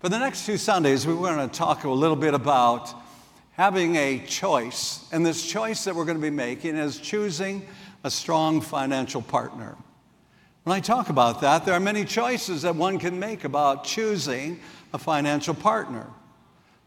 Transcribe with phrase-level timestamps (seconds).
[0.00, 2.92] For the next two Sundays, we are going to talk a little bit about
[3.52, 5.08] having a choice.
[5.10, 7.66] And this choice that we're going to be making is choosing
[8.04, 9.74] a strong financial partner.
[10.64, 14.60] When I talk about that, there are many choices that one can make about choosing
[14.92, 16.06] a financial partner.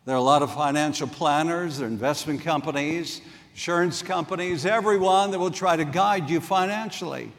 [0.06, 3.22] There are a lot of financial planners, there are investment companies,
[3.54, 7.32] insurance companies, everyone that will try to guide you financially.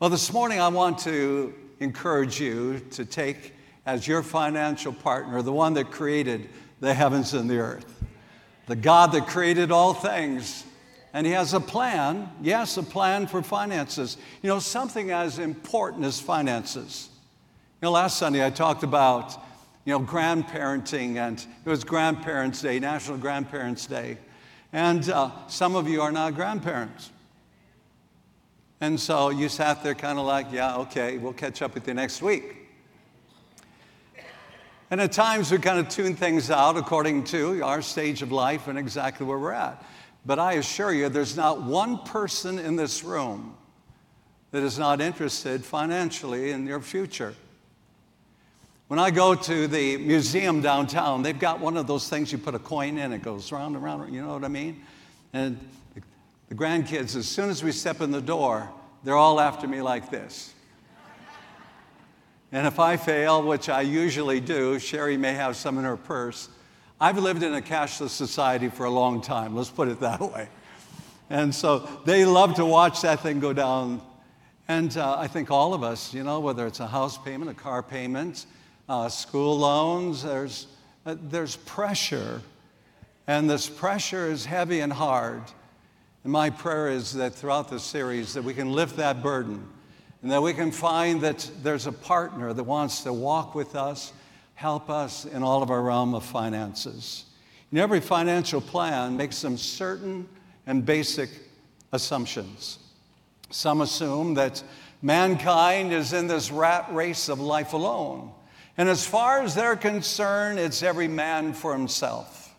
[0.00, 3.54] Well, this morning I want to encourage you to take
[3.88, 6.46] as your financial partner the one that created
[6.78, 8.04] the heavens and the earth,
[8.66, 10.62] the God that created all things.
[11.14, 14.18] And He has a plan, yes, a plan for finances.
[14.42, 17.08] You know, something as important as finances.
[17.80, 19.34] You know, last Sunday I talked about,
[19.86, 24.18] you know, grandparenting, and it was Grandparents' Day, National Grandparents' Day.
[24.70, 27.10] And uh, some of you are not grandparents.
[28.82, 31.94] And so you sat there kind of like, yeah, okay, we'll catch up with you
[31.94, 32.57] next week.
[34.90, 38.68] And at times we kind of tune things out according to our stage of life
[38.68, 39.84] and exactly where we're at.
[40.24, 43.54] But I assure you, there's not one person in this room
[44.50, 47.34] that is not interested financially in your future.
[48.88, 52.54] When I go to the museum downtown, they've got one of those things you put
[52.54, 54.82] a coin in, it goes round and round, you know what I mean?
[55.34, 55.58] And
[56.48, 58.70] the grandkids, as soon as we step in the door,
[59.04, 60.54] they're all after me like this.
[62.50, 66.48] And if I fail, which I usually do, Sherry may have some in her purse.
[67.00, 70.48] I've lived in a cashless society for a long time, let's put it that way.
[71.30, 74.00] And so they love to watch that thing go down.
[74.66, 77.54] And uh, I think all of us, you know, whether it's a house payment, a
[77.54, 78.46] car payment,
[78.88, 80.66] uh, school loans, there's,
[81.04, 82.40] uh, there's pressure.
[83.26, 85.42] And this pressure is heavy and hard.
[86.24, 89.68] And my prayer is that throughout this series that we can lift that burden
[90.22, 94.12] and that we can find that there's a partner that wants to walk with us,
[94.54, 97.24] help us in all of our realm of finances.
[97.70, 100.28] And every financial plan makes some certain
[100.66, 101.30] and basic
[101.92, 102.78] assumptions.
[103.50, 104.62] Some assume that
[105.02, 108.32] mankind is in this rat race of life alone.
[108.76, 112.54] And as far as they're concerned, it's every man for himself.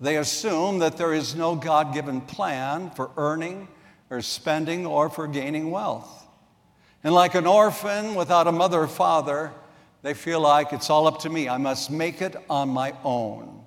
[0.00, 3.68] They assume that there is no God given plan for earning
[4.10, 6.25] or spending or for gaining wealth.
[7.06, 9.52] And like an orphan without a mother or father,
[10.02, 11.48] they feel like it's all up to me.
[11.48, 13.62] I must make it on my own.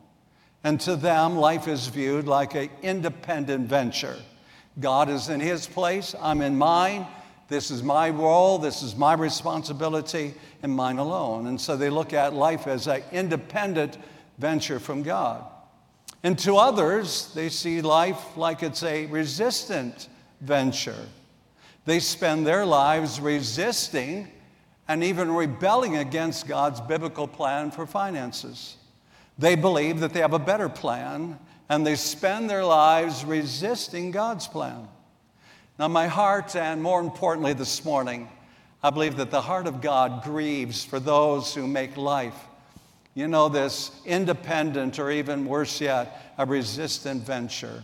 [0.65, 4.17] And to them, life is viewed like an independent venture.
[4.81, 7.07] God is in his place, I'm in mine.
[7.47, 11.47] This is my role, this is my responsibility, and mine alone.
[11.47, 13.97] And so they look at life as an independent
[14.37, 15.45] venture from God.
[16.23, 20.09] And to others, they see life like it's a resistant
[20.41, 21.05] venture.
[21.85, 24.27] They spend their lives resisting
[24.87, 28.77] and even rebelling against God's biblical plan for finances.
[29.37, 34.47] They believe that they have a better plan and they spend their lives resisting God's
[34.47, 34.87] plan.
[35.77, 38.27] Now, my heart, and more importantly this morning,
[38.83, 42.35] I believe that the heart of God grieves for those who make life,
[43.13, 47.83] you know, this independent or even worse yet, a resistant venture.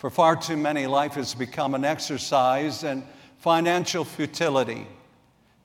[0.00, 3.04] For far too many, life has become an exercise in
[3.36, 4.86] financial futility,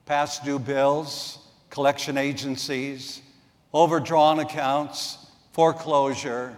[0.04, 1.38] past due bills,
[1.70, 3.22] collection agencies,
[3.72, 6.54] overdrawn accounts, foreclosure,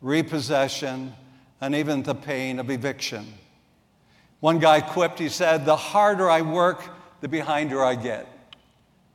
[0.00, 1.12] repossession,
[1.60, 3.26] and even the pain of eviction.
[4.40, 6.82] One guy quipped, he said, The harder I work,
[7.20, 8.20] the behinder I get.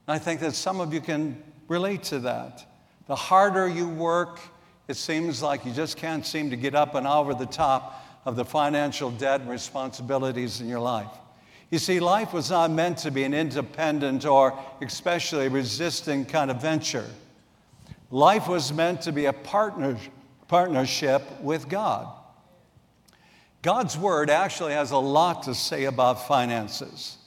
[0.06, 2.68] And I think that some of you can relate to that.
[3.08, 4.42] The harder you work,
[4.88, 8.36] it seems like you just can't seem to get up and over the top of
[8.36, 11.12] the financial debt and responsibilities in your life.
[11.72, 16.62] You see, life was not meant to be an independent or especially resistant kind of
[16.62, 17.10] venture.
[18.12, 19.98] Life was meant to be a partner,
[20.48, 22.08] partnership with God.
[23.62, 27.18] God's Word actually has a lot to say about finances.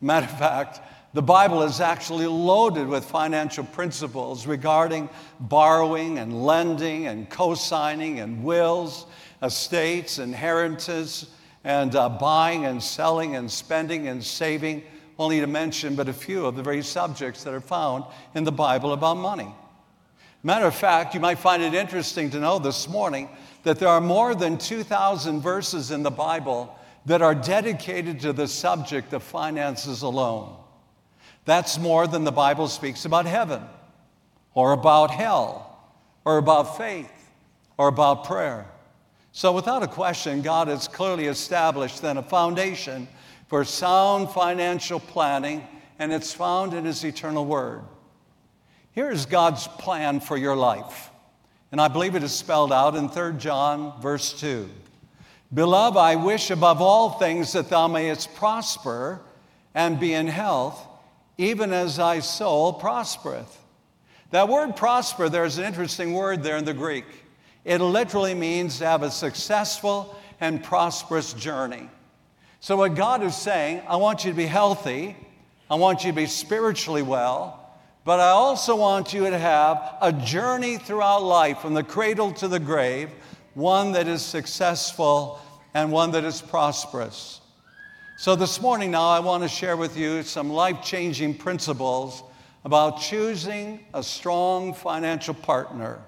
[0.00, 0.80] Matter of fact,
[1.14, 8.18] the Bible is actually loaded with financial principles regarding borrowing and lending and co signing
[8.18, 9.06] and wills,
[9.40, 11.26] estates, inheritance,
[11.62, 14.82] and uh, buying and selling and spending and saving,
[15.16, 18.02] only to mention but a few of the very subjects that are found
[18.34, 19.54] in the Bible about money.
[20.42, 23.28] Matter of fact, you might find it interesting to know this morning
[23.62, 28.48] that there are more than 2,000 verses in the Bible that are dedicated to the
[28.48, 30.56] subject of finances alone.
[31.44, 33.62] That's more than the Bible speaks about heaven,
[34.54, 35.78] or about hell,
[36.24, 37.12] or about faith,
[37.76, 38.66] or about prayer.
[39.32, 43.08] So, without a question, God has clearly established then a foundation
[43.48, 45.66] for sound financial planning,
[45.98, 47.82] and it's found in His eternal Word.
[48.92, 51.10] Here is God's plan for your life.
[51.72, 54.70] And I believe it is spelled out in 3 John, verse 2.
[55.52, 59.20] Beloved, I wish above all things that thou mayest prosper
[59.74, 60.83] and be in health,
[61.38, 63.58] even as thy soul prospereth.
[64.30, 67.04] That word prosper, there's an interesting word there in the Greek.
[67.64, 71.88] It literally means to have a successful and prosperous journey.
[72.60, 75.16] So, what God is saying, I want you to be healthy,
[75.70, 77.60] I want you to be spiritually well,
[78.04, 82.48] but I also want you to have a journey throughout life from the cradle to
[82.48, 83.10] the grave,
[83.54, 85.40] one that is successful
[85.72, 87.40] and one that is prosperous.
[88.16, 92.22] So, this morning now, I want to share with you some life changing principles
[92.64, 95.98] about choosing a strong financial partner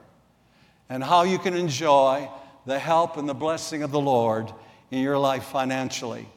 [0.88, 2.30] and how you can enjoy
[2.64, 4.52] the help and the blessing of the Lord
[4.92, 6.28] in your life financially.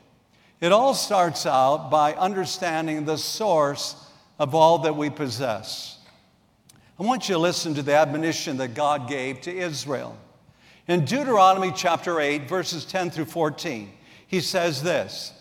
[0.60, 3.95] It all starts out by understanding the source
[4.39, 6.00] of all that we possess.
[7.00, 10.18] I want you to listen to the admonition that God gave to Israel.
[10.88, 13.92] In Deuteronomy chapter 8, verses 10 through 14,
[14.25, 15.33] he says this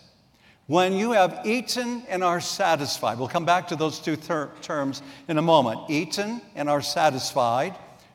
[0.69, 5.01] When you have eaten and are satisfied, we'll come back to those two ter- terms
[5.27, 7.73] in a moment eaten and are satisfied,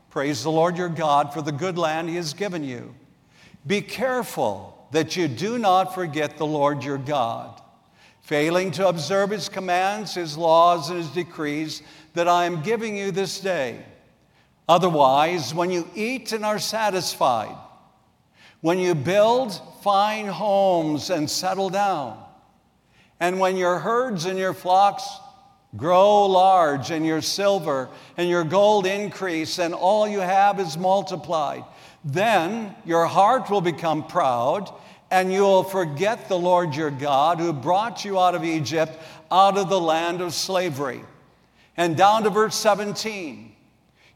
[0.08, 2.94] praise the Lord your God for the good land he has given you.
[3.66, 7.60] Be careful that you do not forget the Lord your God,
[8.20, 13.10] failing to observe his commands, his laws, and his decrees that I am giving you
[13.10, 13.84] this day.
[14.68, 17.56] Otherwise, when you eat and are satisfied,
[18.60, 22.23] when you build fine homes and settle down,
[23.20, 25.04] and when your herds and your flocks
[25.76, 31.64] grow large, and your silver and your gold increase, and all you have is multiplied,
[32.04, 34.72] then your heart will become proud,
[35.10, 38.96] and you will forget the Lord your God who brought you out of Egypt,
[39.30, 41.02] out of the land of slavery.
[41.76, 43.52] And down to verse 17.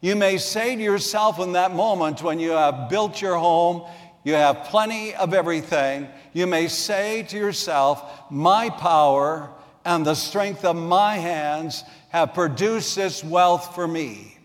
[0.01, 3.91] You may say to yourself in that moment when you have built your home,
[4.29, 9.49] you have plenty of everything, you may say to yourself, My power
[9.87, 14.37] and the strength of my hands have produced this wealth for me.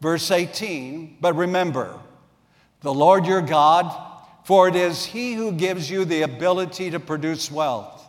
[0.00, 2.00] Verse 18, but remember,
[2.80, 3.96] the Lord your God,
[4.44, 8.04] for it is He who gives you the ability to produce wealth,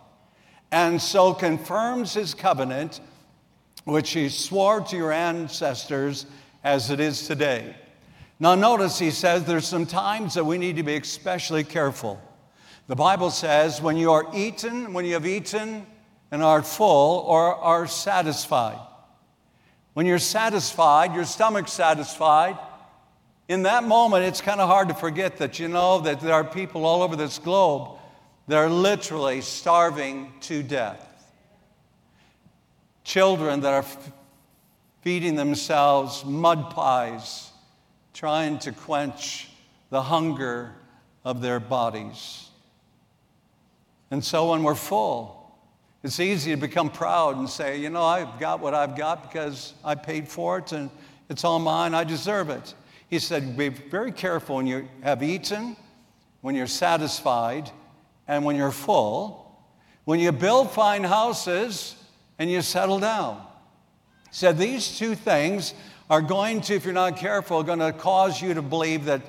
[0.72, 3.02] and so confirms His covenant,
[3.84, 6.26] which He swore to your ancestors
[6.64, 7.76] as it is today.
[8.40, 12.22] Now, notice He says there's some times that we need to be especially careful.
[12.88, 15.86] The Bible says, when you are eaten, when you have eaten
[16.32, 18.80] and are full or are satisfied.
[19.94, 22.58] When you're satisfied, your stomach's satisfied,
[23.48, 26.44] in that moment, it's kind of hard to forget that you know that there are
[26.44, 27.98] people all over this globe
[28.48, 31.04] that are literally starving to death.
[33.04, 33.86] Children that are
[35.02, 37.47] feeding themselves mud pies,
[38.18, 39.48] trying to quench
[39.92, 40.74] the hunger
[41.24, 42.50] of their bodies.
[44.10, 45.56] And so when we're full,
[46.02, 49.76] it's easy to become proud and say, you know, I've got what I've got because
[49.86, 50.90] I paid for it and
[51.30, 52.74] it's all mine, I deserve it.
[53.08, 55.78] He said, Be very careful when you have eaten,
[56.42, 57.70] when you're satisfied,
[58.28, 59.62] and when you're full.
[60.06, 61.96] When you build fine houses
[62.40, 63.46] and you settle down.
[64.30, 65.76] He said, These two things
[66.10, 69.22] are going to, if you're not careful, going to cause you to believe that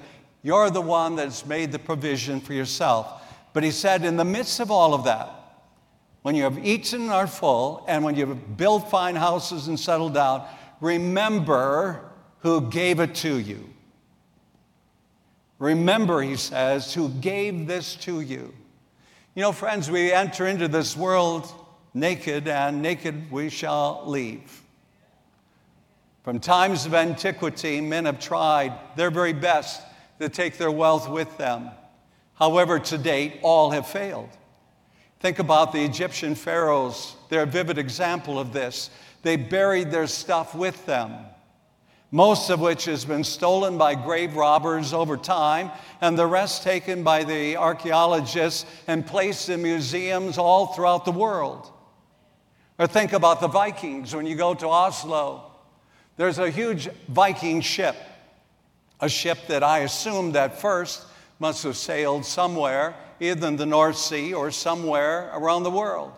[0.43, 3.23] you're the one that's made the provision for yourself.
[3.53, 5.31] But he said, in the midst of all of that,
[6.23, 9.79] when you have eaten and are full, and when you have built fine houses and
[9.79, 10.47] settled down,
[10.81, 12.11] remember
[12.41, 13.69] who gave it to you.
[15.59, 18.55] Remember, he says, who gave this to you.
[19.35, 21.53] You know, friends, we enter into this world
[21.95, 24.63] naked, and naked we shall leave.
[26.23, 29.83] From times of antiquity, men have tried their very best
[30.21, 31.71] to take their wealth with them.
[32.35, 34.31] However, to date, all have failed.
[35.21, 37.17] Think about the Egyptian pharaohs.
[37.29, 38.91] They're a vivid example of this.
[39.23, 41.13] They buried their stuff with them
[42.11, 45.71] most of which has been stolen by grave robbers over time,
[46.01, 51.71] and the rest taken by the archaeologists and placed in museums all throughout the world.
[52.79, 55.48] Or think about the Vikings when you go to Oslo.
[56.19, 57.95] There's a huge Viking ship,
[59.01, 61.07] a ship that I assumed at first
[61.39, 66.13] must have sailed somewhere, either in the North Sea or somewhere around the world,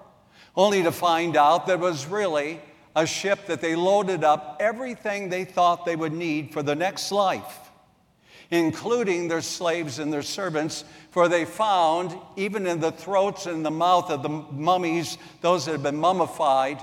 [0.57, 2.62] only to find out that it was really
[2.97, 7.12] a ship that they loaded up everything they thought they would need for the next
[7.12, 7.59] life,
[8.50, 13.71] including their slaves and their servants, for they found, even in the throats and the
[13.71, 16.83] mouth of the mummies, those that had been mummified,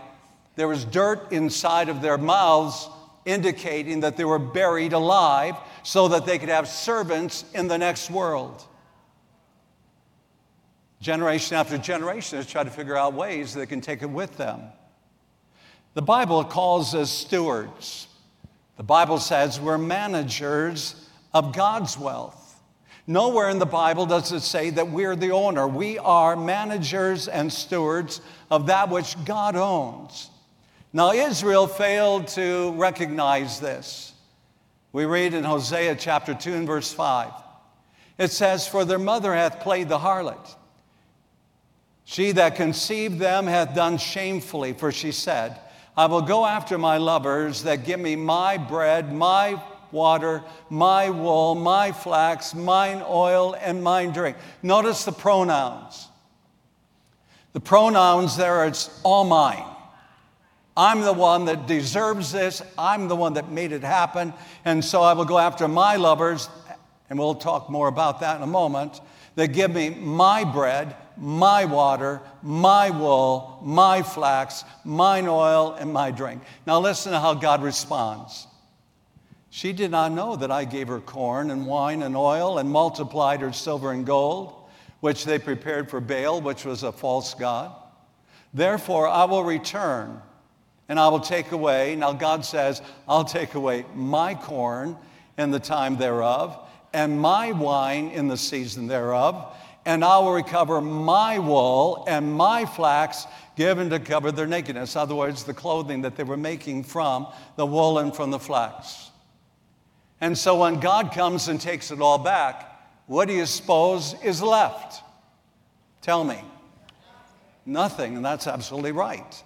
[0.56, 2.90] there was dirt inside of their mouths
[3.27, 8.10] indicating that they were buried alive so that they could have servants in the next
[8.10, 8.63] world.
[11.01, 14.62] Generation after generation has tried to figure out ways they can take it with them.
[15.93, 18.07] The Bible calls us stewards.
[18.77, 22.62] The Bible says we're managers of God's wealth.
[23.05, 25.67] Nowhere in the Bible does it say that we're the owner.
[25.67, 30.29] We are managers and stewards of that which God owns.
[30.98, 34.13] Now, Israel failed to recognize this.
[34.92, 37.32] We read in Hosea chapter 2 and verse 5.
[38.18, 40.56] It says, For their mother hath played the harlot.
[42.04, 45.60] She that conceived them hath done shamefully, for she said,
[45.96, 49.62] I will go after my lovers that give me my bread, my
[49.92, 54.36] water, my wool, my flax, mine oil, and mine drink.
[54.63, 56.08] Notice the pronouns.
[57.54, 59.75] The pronouns there, it's all mine.
[60.77, 62.62] I'm the one that deserves this.
[62.77, 64.31] I'm the one that made it happen.
[64.63, 66.48] And so I will go after my lovers,
[67.10, 69.01] and we'll talk more about that in a moment,
[69.34, 76.12] that give me my bread, my water, my wool, my flax, mine oil, and my
[76.12, 76.43] drink.
[76.67, 78.46] Now listen to how God responds.
[79.50, 83.41] She did not know that I gave her corn and wine and oil and multiplied
[83.41, 84.53] her silver and gold,
[85.00, 87.74] which they prepared for Baal, which was a false god.
[88.53, 90.22] Therefore, I will return
[90.89, 91.96] and I will take away.
[91.96, 94.98] Now, God says, I'll take away my corn
[95.38, 96.58] in the time thereof,
[96.94, 102.65] and my wine in the season thereof, and I will recover my wool and my
[102.65, 103.25] flax
[103.56, 104.96] given to cover their nakedness.
[104.96, 108.39] In other words, the clothing that they were making from the wool and from the
[108.39, 109.12] flax.
[110.20, 112.63] And so when God comes and takes it all back,
[113.06, 115.03] what do you suppose is left?
[116.01, 116.39] Tell me.
[117.65, 119.44] Nothing, and that's absolutely right.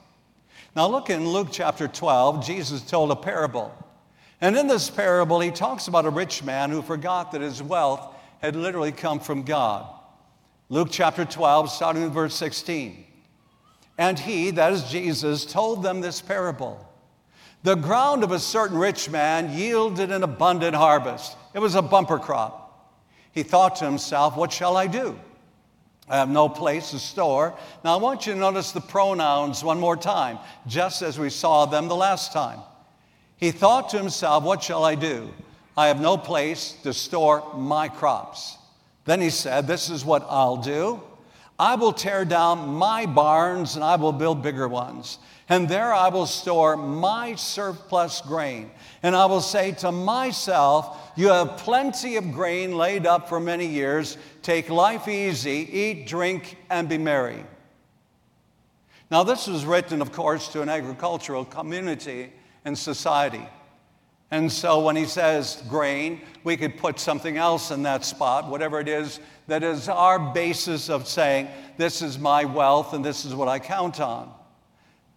[0.76, 3.76] Now, look in Luke chapter 12, Jesus told a parable.
[4.40, 8.16] And in this parable, he talks about a rich man who forgot that his wealth
[8.42, 9.86] had literally come from God.
[10.70, 13.06] Luke chapter 12, starting in verse 16.
[13.98, 16.88] And he, that is Jesus, told them this parable.
[17.64, 21.36] The ground of a certain rich man yielded an abundant harvest.
[21.54, 22.98] It was a bumper crop.
[23.34, 25.20] He thought to himself, What shall I do?
[26.10, 27.56] I have no place to store.
[27.84, 31.66] Now, I want you to notice the pronouns one more time, just as we saw
[31.66, 32.60] them the last time.
[33.38, 35.34] He thought to himself, What shall I do?
[35.78, 38.58] I have no place to store my crops.
[39.06, 41.02] Then he said, This is what I'll do.
[41.58, 45.20] I will tear down my barns and I will build bigger ones.
[45.52, 48.72] And there I will store my surplus grain.
[49.04, 53.66] And I will say to myself, You have plenty of grain laid up for many
[53.66, 54.18] years.
[54.44, 57.44] Take life easy, eat, drink, and be merry.
[59.12, 62.32] Now, this was written, of course, to an agricultural community
[62.64, 63.46] and society.
[64.32, 68.80] And so when he says grain, we could put something else in that spot, whatever
[68.80, 73.36] it is that is our basis of saying, this is my wealth and this is
[73.36, 74.32] what I count on.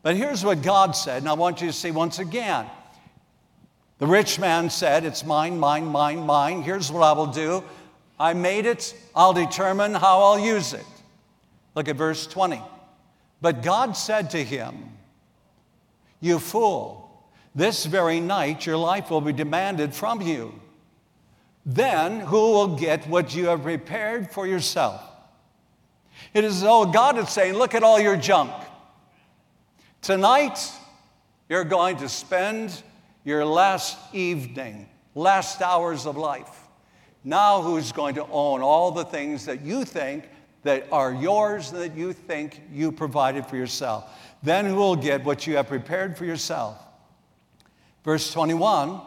[0.04, 2.66] But here's what God said, and I want you to see once again.
[3.98, 6.62] The rich man said, It's mine, mine, mine, mine.
[6.62, 7.64] Here's what I will do.
[8.20, 10.84] I made it, I'll determine how I'll use it.
[11.74, 12.60] Look at verse 20.
[13.40, 14.90] But God said to him,
[16.20, 20.60] You fool, this very night your life will be demanded from you.
[21.64, 25.00] Then who will get what you have prepared for yourself?
[26.34, 28.52] It is as though God is saying, Look at all your junk.
[30.04, 30.70] Tonight,
[31.48, 32.82] you're going to spend
[33.24, 36.68] your last evening, last hours of life.
[37.24, 40.28] Now, who's going to own all the things that you think
[40.62, 44.10] that are yours that you think you provided for yourself?
[44.42, 46.76] Then who will get what you have prepared for yourself?
[48.04, 49.00] Verse 21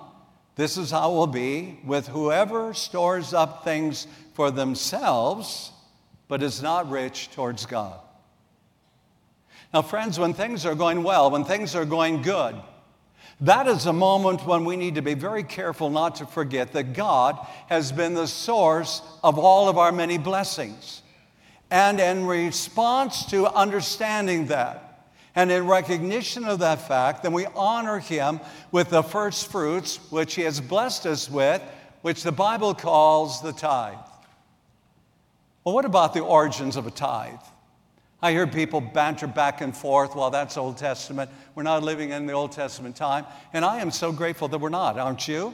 [0.55, 5.71] this is how it will be with whoever stores up things for themselves,
[6.27, 7.99] but is not rich towards God.
[9.77, 12.55] Now, friends, when things are going well, when things are going good,
[13.41, 16.93] that is a moment when we need to be very careful not to forget that
[16.93, 21.03] God has been the source of all of our many blessings.
[21.69, 27.99] And in response to understanding that, and in recognition of that fact, then we honor
[27.99, 28.39] Him
[28.71, 31.61] with the first fruits, which He has blessed us with,
[32.01, 33.93] which the Bible calls the tithe.
[35.63, 37.35] Well, what about the origins of a tithe?
[38.21, 41.29] I hear people banter back and forth, well, that's Old Testament.
[41.53, 43.25] We're not living in the Old Testament time.
[43.53, 45.53] And I am so grateful that we're not, aren't you?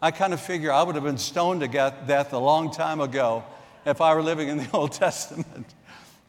[0.00, 3.42] I kind of figure I would have been stoned to death a long time ago
[3.84, 5.66] if I were living in the Old Testament.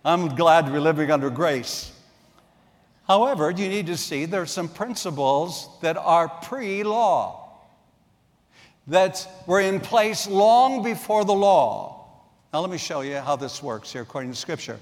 [0.03, 1.91] I'm glad be living under grace.
[3.07, 7.49] However, you need to see there are some principles that are pre law,
[8.87, 11.96] that were in place long before the law.
[12.57, 14.79] Now, let me show you how this works here according to Scripture.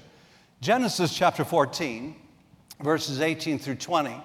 [0.62, 2.16] Genesis chapter 14,
[2.80, 4.16] verses 18 through 20.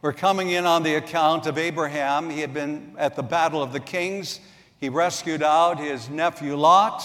[0.00, 2.30] We're coming in on the account of Abraham.
[2.30, 4.40] He had been at the Battle of the Kings.
[4.80, 7.04] He rescued out his nephew Lot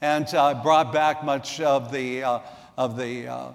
[0.00, 2.38] and uh, brought back much of the, uh,
[2.78, 3.50] of the uh,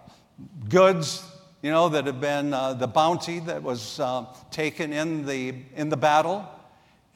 [0.70, 1.26] goods,
[1.64, 5.90] you know, that had been uh, the bounty that was uh, taken in the, in
[5.90, 6.48] the battle.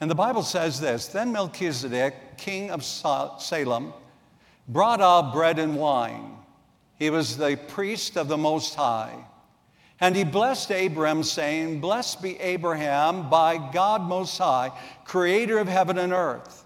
[0.00, 3.92] And the Bible says this Then Melchizedek, king of Salem,
[4.68, 6.36] brought out bread and wine.
[6.98, 9.14] He was the priest of the Most High.
[10.00, 14.70] And he blessed Abram, saying, Blessed be Abraham by God Most High,
[15.04, 16.64] creator of heaven and earth.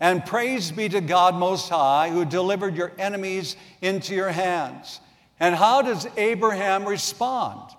[0.00, 5.00] And praise be to God Most High, who delivered your enemies into your hands.
[5.40, 7.70] And how does Abraham respond?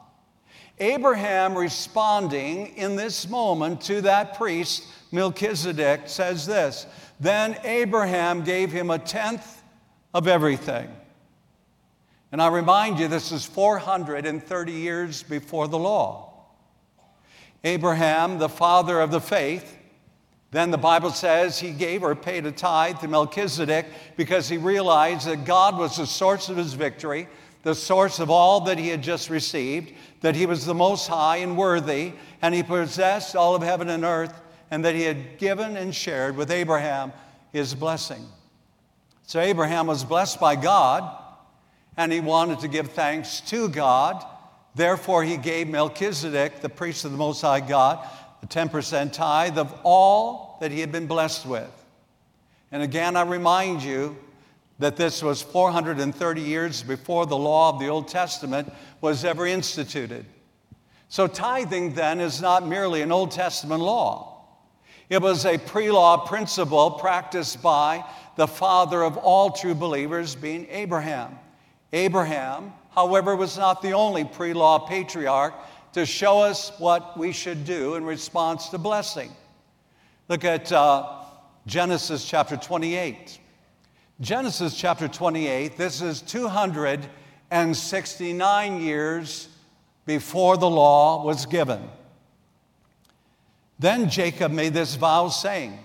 [0.80, 6.88] Abraham responding in this moment to that priest, Melchizedek, says this
[7.20, 9.62] Then Abraham gave him a tenth
[10.14, 10.90] of everything.
[12.32, 16.34] And I remind you, this is 430 years before the law.
[17.64, 19.78] Abraham, the father of the faith,
[20.52, 23.86] then the Bible says he gave or paid a tithe to Melchizedek
[24.16, 27.28] because he realized that God was the source of his victory,
[27.64, 31.38] the source of all that he had just received, that he was the most high
[31.38, 35.78] and worthy, and he possessed all of heaven and earth, and that he had given
[35.78, 37.12] and shared with Abraham
[37.52, 38.26] his blessing.
[39.26, 41.18] So Abraham was blessed by God
[41.98, 44.26] and he wanted to give thanks to God.
[44.76, 48.08] Therefore, he gave Melchizedek, the priest of the Most High God,
[48.42, 51.70] a 10% tithe of all that he had been blessed with.
[52.72, 54.16] And again, I remind you
[54.78, 58.72] that this was 430 years before the law of the Old Testament
[59.02, 60.26] was ever instituted.
[61.10, 64.29] So, tithing then is not merely an Old Testament law.
[65.10, 68.06] It was a pre law principle practiced by
[68.36, 71.38] the father of all true believers, being Abraham.
[71.92, 75.56] Abraham, however, was not the only pre law patriarch
[75.94, 79.32] to show us what we should do in response to blessing.
[80.28, 81.24] Look at uh,
[81.66, 83.40] Genesis chapter 28.
[84.22, 89.48] Genesis chapter 28, this is 269 years
[90.06, 91.82] before the law was given.
[93.80, 95.80] Then Jacob made this vow, saying,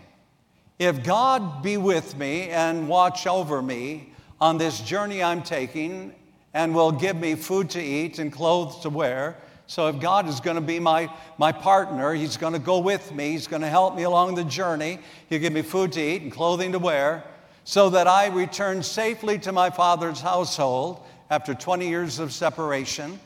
[0.78, 6.14] If God be with me and watch over me, on this journey I'm taking
[6.52, 9.37] and will give me food to eat and clothes to wear.
[9.66, 13.12] So if God is going to be my, my partner, He's going to go with
[13.14, 16.22] me, He's going to help me along the journey, He'll give me food to eat
[16.22, 17.24] and clothing to wear,
[17.64, 23.18] so that I return safely to my father's household after 20 years of separation.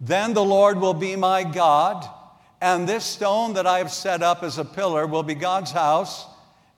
[0.00, 2.08] Then the Lord will be my God,
[2.62, 6.26] and this stone that I have set up as a pillar will be God's house,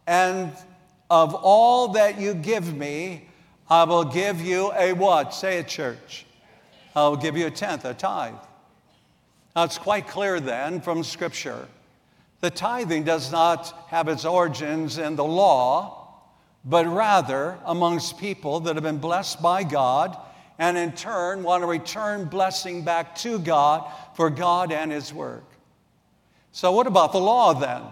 [0.07, 0.51] and
[1.11, 3.29] of all that you give me,
[3.69, 5.35] I will give you a what?
[5.35, 6.25] Say it, church.
[6.97, 8.33] I will give you a tenth, a tithe.
[9.55, 11.69] Now, it's quite clear then from Scripture
[12.41, 16.09] the tithing does not have its origins in the law,
[16.65, 20.17] but rather amongst people that have been blessed by God
[20.59, 25.45] and in turn want to return blessing back to God for God and His work.
[26.55, 27.83] So, what about the law then?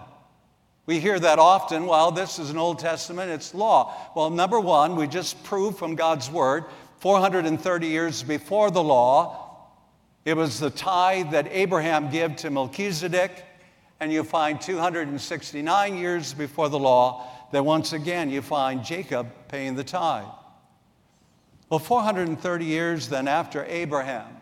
[0.85, 1.85] We hear that often.
[1.85, 3.93] Well, this is an Old Testament, it's law.
[4.15, 6.63] Well, number one, we just proved from God's Word,
[6.99, 9.67] 430 years before the law,
[10.23, 13.43] it was the tithe that Abraham gave to Melchizedek,
[13.99, 19.75] and you find 269 years before the law that once again you find Jacob paying
[19.75, 20.23] the tithe.
[21.69, 24.37] Well, 430 years then after Abraham,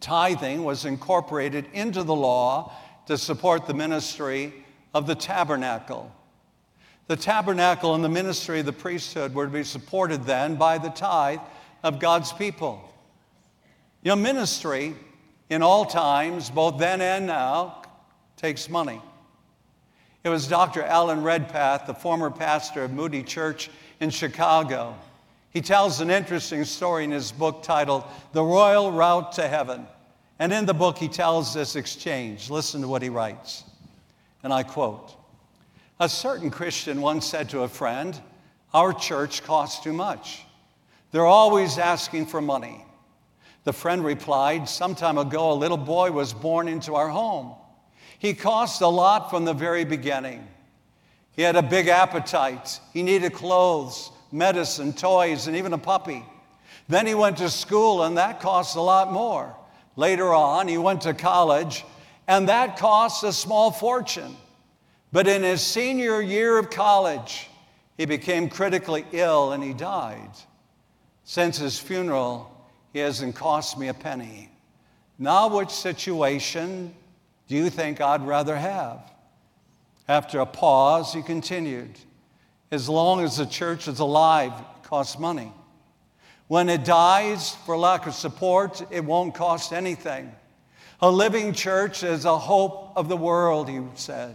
[0.00, 2.72] tithing was incorporated into the law
[3.08, 4.52] to support the ministry
[4.92, 6.14] of the tabernacle.
[7.06, 10.90] The tabernacle and the ministry of the priesthood were to be supported then by the
[10.90, 11.40] tithe
[11.82, 12.92] of God's people.
[14.02, 14.94] Your ministry
[15.48, 17.82] in all times, both then and now,
[18.36, 19.00] takes money.
[20.22, 20.82] It was Dr.
[20.82, 24.94] Alan Redpath, the former pastor of Moody Church in Chicago.
[25.48, 29.86] He tells an interesting story in his book titled The Royal Route to Heaven.
[30.38, 32.50] And in the book, he tells this exchange.
[32.50, 33.64] Listen to what he writes.
[34.42, 35.14] And I quote
[35.98, 38.20] A certain Christian once said to a friend,
[38.72, 40.42] Our church costs too much.
[41.10, 42.84] They're always asking for money.
[43.64, 47.54] The friend replied, Some time ago, a little boy was born into our home.
[48.18, 50.46] He cost a lot from the very beginning.
[51.32, 52.80] He had a big appetite.
[52.92, 56.24] He needed clothes, medicine, toys, and even a puppy.
[56.88, 59.54] Then he went to school, and that cost a lot more.
[59.98, 60.68] Later on.
[60.68, 61.84] He went to college,
[62.28, 64.34] and that cost a small fortune.
[65.12, 67.50] But in his senior year of college,
[67.98, 70.30] he became critically ill and he died.
[71.24, 72.50] Since his funeral,
[72.92, 74.50] he hasn't cost me a penny.
[75.18, 76.94] Now, which situation
[77.48, 79.00] do you think I'd rather have?
[80.06, 81.98] After a pause, he continued
[82.70, 85.52] As long as the church is alive, it costs money.
[86.48, 90.34] When it dies for lack of support, it won't cost anything.
[91.00, 94.34] A living church is a hope of the world, he said.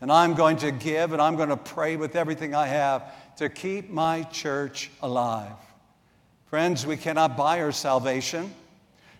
[0.00, 3.48] And I'm going to give and I'm going to pray with everything I have to
[3.48, 5.52] keep my church alive.
[6.46, 8.54] Friends, we cannot buy our salvation,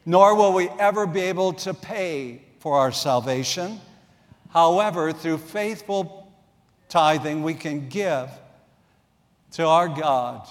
[0.06, 3.80] nor will we ever be able to pay for our salvation.
[4.50, 6.32] However, through faithful
[6.88, 8.30] tithing, we can give
[9.52, 10.48] to our God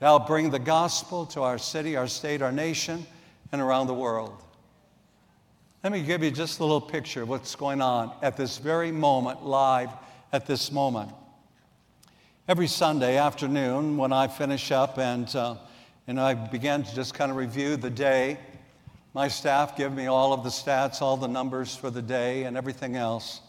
[0.00, 3.06] to help bring the gospel to our city, our state, our nation,
[3.52, 4.42] and around the world.
[5.84, 8.90] Let me give you just a little picture of what's going on at this very
[8.90, 9.90] moment, live
[10.32, 11.12] at this moment.
[12.48, 15.56] Every Sunday afternoon, when I finish up and, uh,
[16.06, 18.38] and I begin to just kind of review the day,
[19.12, 22.56] my staff give me all of the stats, all the numbers for the day, and
[22.56, 23.40] everything else.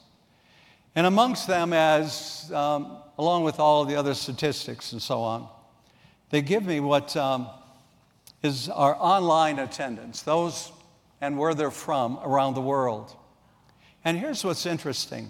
[0.96, 5.48] And amongst them, as um, along with all of the other statistics and so on,
[6.32, 7.48] they give me what um,
[8.42, 10.72] is our online attendance, those
[11.22, 13.16] and where they're from around the world.
[14.04, 15.30] And here's what's interesting.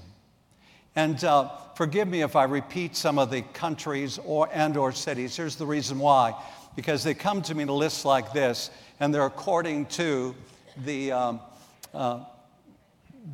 [0.95, 5.35] And uh, forgive me if I repeat some of the countries or, and or cities.
[5.35, 6.33] Here's the reason why.
[6.75, 10.33] Because they come to me in a list like this, and they're according to
[10.85, 11.41] the, um,
[11.93, 12.23] uh,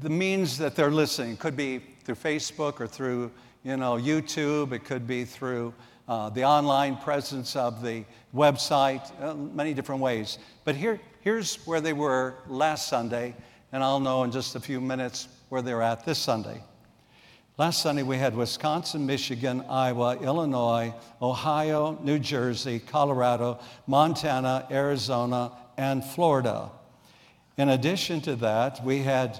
[0.01, 1.33] the means that they're listening.
[1.33, 3.31] It could be through Facebook or through
[3.63, 4.71] you know, YouTube.
[4.71, 5.73] It could be through
[6.07, 10.39] uh, the online presence of the website, uh, many different ways.
[10.63, 13.35] But here, here's where they were last Sunday,
[13.71, 16.61] and I'll know in just a few minutes where they're at this Sunday.
[17.57, 26.05] Last Sunday, we had Wisconsin, Michigan, Iowa, Illinois, Ohio, New Jersey, Colorado, Montana, Arizona, and
[26.05, 26.69] Florida.
[27.57, 29.39] In addition to that, we had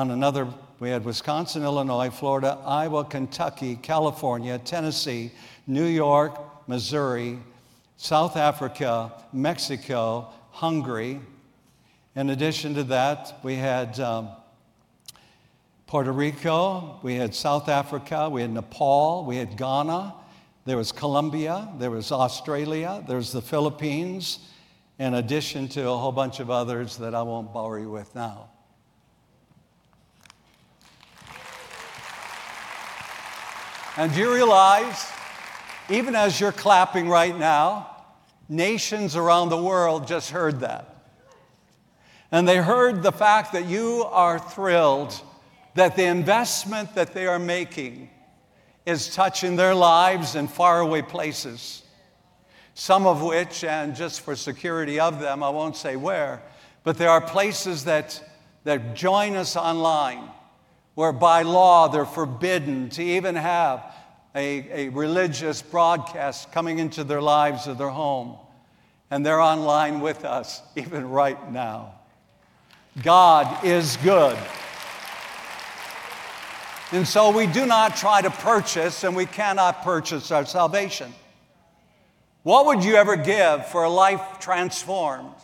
[0.00, 5.30] on another, we had Wisconsin, Illinois, Florida, Iowa, Kentucky, California, Tennessee,
[5.66, 7.38] New York, Missouri,
[7.98, 11.20] South Africa, Mexico, Hungary.
[12.16, 14.30] In addition to that, we had um,
[15.86, 20.14] Puerto Rico, we had South Africa, we had Nepal, we had Ghana,
[20.64, 24.38] there was Colombia, there was Australia, there's the Philippines,
[24.98, 28.48] in addition to a whole bunch of others that I won't bore you with now.
[33.96, 35.10] And do you realize
[35.90, 37.88] even as you're clapping right now,
[38.48, 40.86] nations around the world just heard that.
[42.30, 45.20] And they heard the fact that you are thrilled
[45.74, 48.08] that the investment that they are making
[48.86, 51.82] is touching their lives in faraway places.
[52.74, 56.40] Some of which, and just for security of them, I won't say where,
[56.84, 58.22] but there are places that,
[58.62, 60.28] that join us online
[60.94, 63.94] where by law they're forbidden to even have
[64.34, 68.36] a, a religious broadcast coming into their lives or their home.
[69.10, 71.94] And they're online with us even right now.
[73.02, 74.38] God is good.
[76.92, 81.14] And so we do not try to purchase, and we cannot purchase our salvation.
[82.42, 85.34] What would you ever give for a life transformed?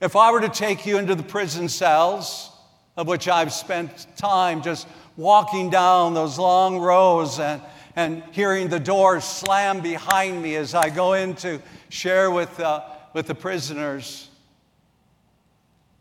[0.00, 2.50] If I were to take you into the prison cells,
[2.96, 7.60] of which I've spent time just walking down those long rows and,
[7.94, 12.82] and hearing the doors slam behind me as I go in to share with, uh,
[13.12, 14.28] with the prisoners.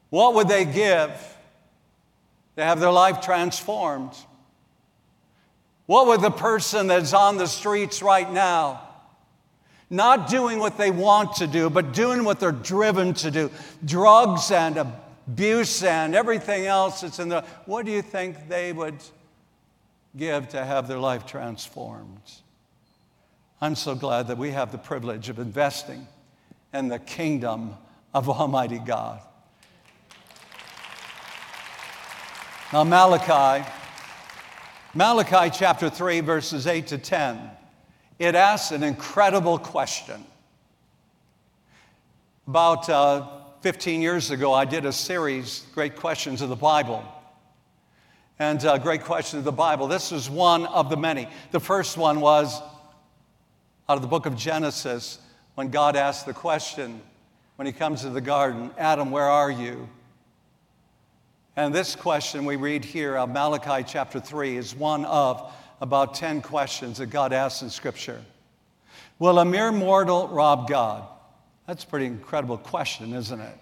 [0.10, 1.12] What would they give
[2.55, 4.13] to have their life transformed?
[5.86, 8.81] What would the person that's on the streets right now,
[9.89, 13.51] not doing what they want to do, but doing what they're driven to do,
[13.84, 19.01] drugs and abuse and everything else that's in there, what do you think they would
[20.15, 22.21] give to have their life transformed?
[23.61, 26.07] I'm so glad that we have the privilege of investing
[26.73, 27.75] in the kingdom
[28.13, 29.21] of Almighty God.
[32.73, 33.65] Now, Malachi,
[34.93, 37.51] Malachi chapter 3, verses 8 to 10,
[38.19, 40.25] it asks an incredible question.
[42.47, 43.27] About uh,
[43.65, 47.04] 15 years ago, I did a series, Great Questions of the Bible.
[48.38, 49.88] And uh, Great Questions of the Bible.
[49.88, 51.28] This is one of the many.
[51.49, 52.62] The first one was
[53.89, 55.17] out of the book of Genesis
[55.56, 57.01] when God asked the question
[57.56, 59.89] when he comes to the garden Adam, where are you?
[61.56, 65.51] And this question we read here of Malachi chapter 3 is one of
[65.82, 68.21] about 10 questions that God asks in Scripture.
[69.17, 71.08] Will a mere mortal rob God?
[71.67, 73.58] That's a pretty incredible question, isn't it?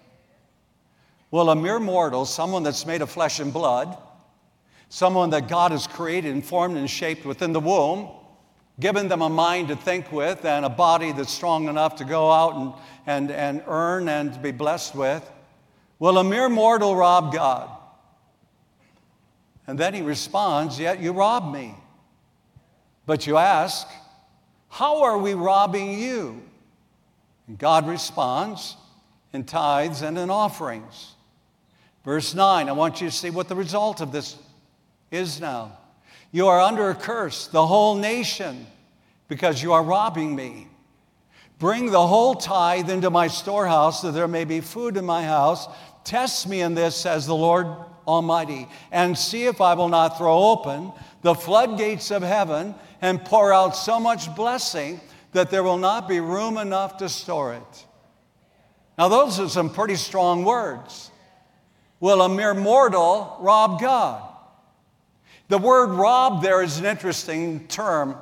[1.30, 3.96] Will a mere mortal, someone that's made of flesh and blood,
[4.88, 8.08] someone that God has created and formed and shaped within the womb,
[8.78, 12.30] given them a mind to think with and a body that's strong enough to go
[12.30, 12.72] out and,
[13.06, 15.28] and, and earn and be blessed with,
[15.98, 17.70] will a mere mortal rob God?
[19.66, 21.74] And then he responds, Yet you rob me.
[23.06, 23.86] But you ask,
[24.68, 26.42] How are we robbing you?
[27.46, 28.76] And God responds
[29.32, 31.14] in tithes and in offerings.
[32.04, 34.36] Verse 9, I want you to see what the result of this
[35.10, 35.78] is now.
[36.32, 38.66] You are under a curse, the whole nation,
[39.28, 40.68] because you are robbing me.
[41.58, 45.66] Bring the whole tithe into my storehouse, that there may be food in my house.
[46.04, 47.66] Test me in this, says the Lord
[48.06, 53.52] Almighty, and see if I will not throw open the floodgates of heaven and pour
[53.52, 55.00] out so much blessing
[55.34, 57.86] that there will not be room enough to store it.
[58.96, 61.10] Now, those are some pretty strong words.
[61.98, 64.22] Will a mere mortal rob God?
[65.48, 68.16] The word rob there is an interesting term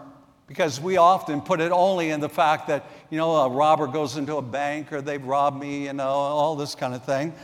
[0.47, 4.17] because we often put it only in the fact that, you know, a robber goes
[4.17, 7.35] into a bank or they've robbed me, you know, all this kind of thing.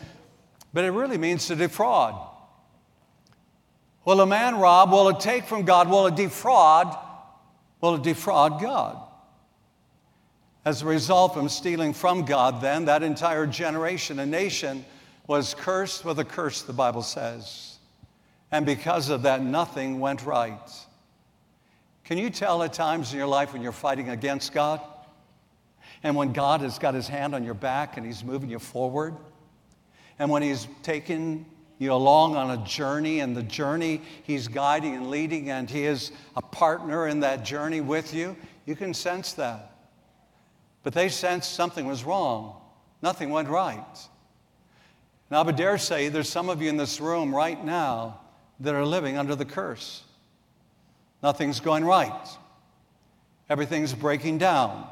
[0.73, 2.15] But it really means to defraud.
[4.07, 4.91] Will a man rob?
[4.91, 5.91] Will it take from God?
[5.91, 6.97] Will it defraud?
[7.83, 9.08] Will it defraud God?
[10.65, 14.85] As a result of stealing from God, then, that entire generation and nation
[15.27, 17.79] was cursed with a curse, the Bible says.
[18.51, 20.59] And because of that, nothing went right.
[22.05, 24.81] Can you tell at times in your life when you're fighting against God?
[26.03, 29.15] And when God has got his hand on your back and he's moving you forward?
[30.19, 31.45] And when he's taken
[31.79, 36.11] you along on a journey, and the journey he's guiding and leading, and he is
[36.35, 39.78] a partner in that journey with you, you can sense that.
[40.89, 42.57] But they sensed something was wrong,
[43.03, 44.09] nothing went right.
[45.31, 48.21] Now, I would dare say there's some of you in this room right now
[48.61, 50.03] that are living under the curse.
[51.23, 52.27] Nothing's going right.
[53.51, 54.89] Everything's breaking down.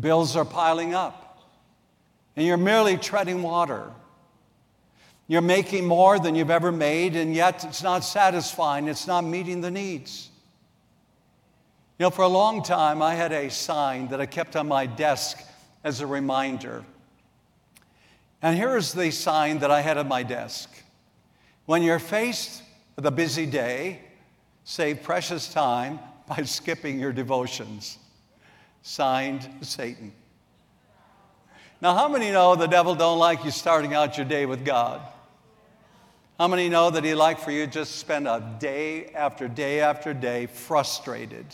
[0.00, 1.48] Bills are piling up.
[2.34, 3.88] And you're merely treading water.
[5.28, 8.88] You're making more than you've ever made, and yet it's not satisfying.
[8.88, 10.29] It's not meeting the needs.
[12.00, 14.86] You know, for a long time, I had a sign that I kept on my
[14.86, 15.38] desk
[15.84, 16.82] as a reminder.
[18.40, 20.70] And here's the sign that I had on my desk
[21.66, 22.62] When you're faced
[22.96, 24.00] with a busy day,
[24.64, 27.98] save precious time by skipping your devotions.
[28.80, 30.10] Signed, Satan.
[31.82, 35.02] Now, how many know the devil don't like you starting out your day with God?
[36.38, 40.14] How many know that he'd like for you just spend a day after day after
[40.14, 41.44] day frustrated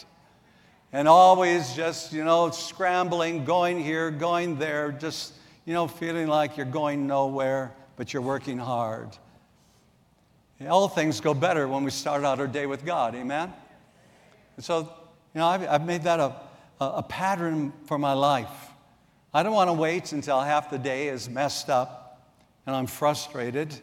[0.93, 6.57] and always just, you know, scrambling, going here, going there, just, you know, feeling like
[6.57, 9.17] you're going nowhere, but you're working hard.
[10.69, 13.53] All things go better when we start out our day with God, amen?
[14.57, 14.81] And so,
[15.35, 16.35] you know, I've, I've made that a,
[16.81, 18.71] a pattern for my life.
[19.35, 22.23] I don't want to wait until half the day is messed up
[22.67, 23.75] and I'm frustrated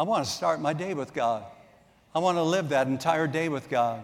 [0.00, 1.44] I want to start my day with God.
[2.14, 4.02] I want to live that entire day with God.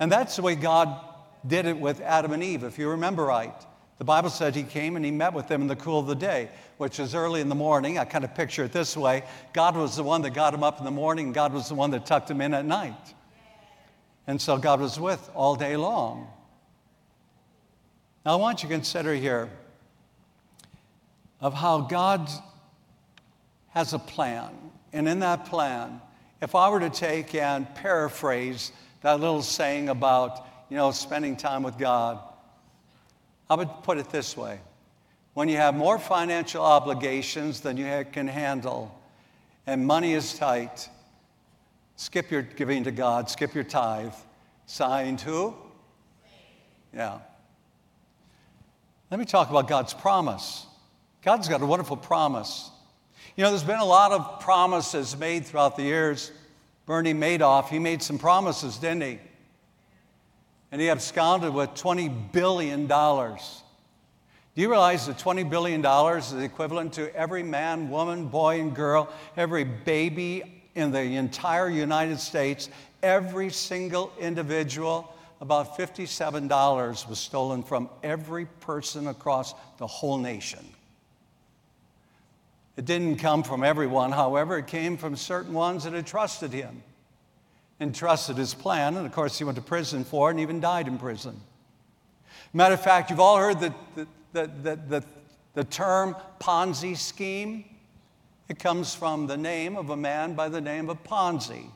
[0.00, 0.98] And that's the way God
[1.46, 3.54] did it with Adam and Eve, if you remember right.
[3.98, 6.16] The Bible said he came and he met with them in the cool of the
[6.16, 7.98] day, which is early in the morning.
[7.98, 10.78] I kind of picture it this way God was the one that got him up
[10.78, 13.14] in the morning, God was the one that tucked him in at night.
[14.26, 16.28] And so God was with all day long.
[18.24, 19.50] Now, I want you to consider here
[21.40, 22.28] of how God
[23.68, 24.50] has a plan.
[24.94, 26.00] And in that plan,
[26.40, 28.72] if I were to take and paraphrase
[29.04, 32.18] that little saying about, you know, spending time with God,
[33.50, 34.58] I would put it this way.
[35.34, 38.98] When you have more financial obligations than you can handle
[39.66, 40.88] and money is tight,
[41.96, 44.14] skip your giving to God, skip your tithe.
[44.64, 45.54] Signed who?
[46.94, 47.18] Yeah.
[49.10, 50.64] Let me talk about God's promise.
[51.22, 52.70] God's got a wonderful promise.
[53.36, 56.32] You know, there's been a lot of promises made throughout the years.
[56.86, 59.18] Bernie Madoff, he made some promises, didn't he?
[60.70, 62.86] And he absconded with $20 billion.
[62.86, 65.84] Do you realize that $20 billion
[66.16, 72.18] is equivalent to every man, woman, boy, and girl, every baby in the entire United
[72.18, 72.68] States,
[73.02, 80.64] every single individual about $57 was stolen from every person across the whole nation.
[82.76, 86.82] It didn't come from everyone, however, it came from certain ones that had trusted him
[87.78, 88.96] and trusted his plan.
[88.96, 91.40] And of course, he went to prison for it and even died in prison.
[92.52, 95.04] Matter of fact, you've all heard the, the, the, the,
[95.54, 97.64] the term Ponzi scheme.
[98.48, 101.66] It comes from the name of a man by the name of Ponzi.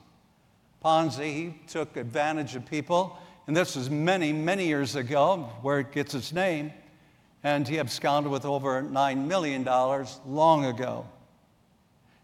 [0.85, 5.93] Ponzi, he took advantage of people, and this was many, many years ago, where it
[5.93, 6.73] gets its name,
[7.43, 9.65] and he absconded with over $9 million
[10.27, 11.07] long ago.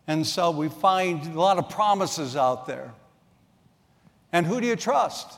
[0.07, 2.93] And so we find a lot of promises out there.
[4.33, 5.33] And who do you trust?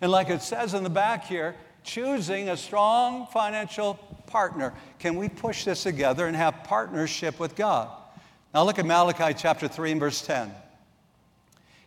[0.00, 3.94] And like it says in the back here, choosing a strong financial
[4.26, 4.74] partner.
[4.98, 7.88] Can we push this together and have partnership with God?
[8.52, 10.52] Now look at Malachi chapter 3 and verse 10.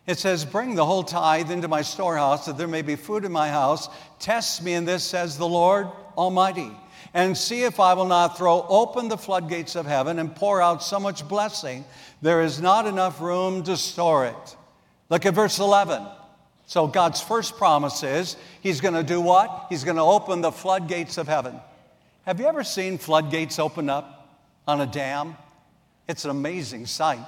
[0.06, 3.32] It says, Bring the whole tithe into my storehouse, that there may be food in
[3.32, 3.88] my house.
[4.18, 6.72] Test me in this, says the Lord Almighty,
[7.14, 10.82] and see if I will not throw open the floodgates of heaven and pour out
[10.82, 11.84] so much blessing,
[12.22, 14.56] there is not enough room to store it.
[15.10, 16.02] Look at verse 11.
[16.66, 19.66] So, God's first promise is He's going to do what?
[19.68, 21.60] He's going to open the floodgates of heaven.
[22.24, 25.36] Have you ever seen floodgates open up on a dam?
[26.08, 27.26] It's an amazing sight.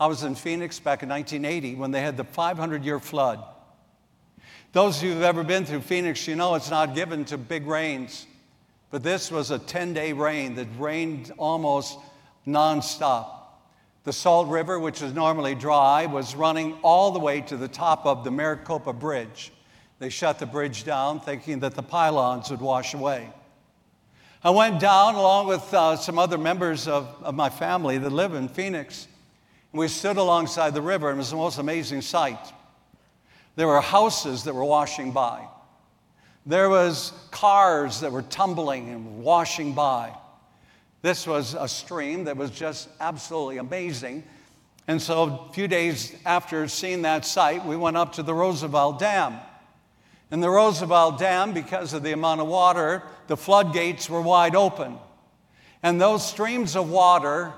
[0.00, 3.42] I was in Phoenix back in 1980 when they had the 500 year flood.
[4.72, 7.66] Those of you who've ever been through Phoenix, you know it's not given to big
[7.66, 8.26] rains.
[8.90, 11.98] But this was a 10 day rain that rained almost
[12.46, 13.34] nonstop.
[14.04, 18.06] The Salt River, which is normally dry, was running all the way to the top
[18.06, 19.52] of the Maricopa Bridge.
[19.98, 23.28] They shut the bridge down thinking that the pylons would wash away.
[24.42, 28.34] I went down along with uh, some other members of, of my family that live
[28.34, 29.08] in Phoenix.
[29.72, 32.38] And we stood alongside the river, and it was the most amazing sight.
[33.56, 35.44] There were houses that were washing by.
[36.46, 40.14] There was cars that were tumbling and washing by.
[41.02, 44.24] This was a stream that was just absolutely amazing.
[44.88, 48.98] And so a few days after seeing that sight, we went up to the Roosevelt
[48.98, 49.38] Dam.
[50.30, 54.98] And the Roosevelt Dam, because of the amount of water, the floodgates were wide open.
[55.82, 57.52] And those streams of water,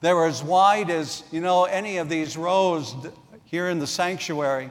[0.00, 2.94] they were as wide as, you know, any of these rows
[3.44, 4.70] here in the sanctuary,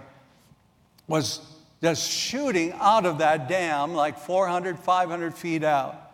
[1.07, 1.39] was
[1.81, 6.13] just shooting out of that dam like 400, 500 feet out.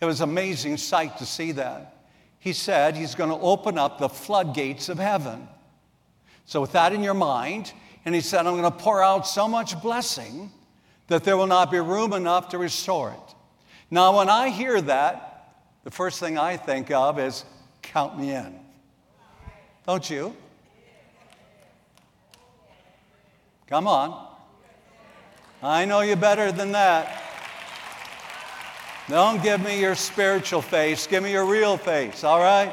[0.00, 1.96] It was an amazing sight to see that.
[2.38, 5.48] He said he's going to open up the floodgates of heaven.
[6.44, 7.72] So, with that in your mind,
[8.04, 10.50] and he said, I'm going to pour out so much blessing
[11.08, 13.34] that there will not be room enough to restore it.
[13.90, 17.44] Now, when I hear that, the first thing I think of is
[17.82, 18.58] count me in.
[19.86, 20.34] Don't you?
[23.66, 24.27] Come on.
[25.62, 27.22] I know you better than that.
[29.08, 32.72] Don't give me your spiritual face, give me your real face, all right?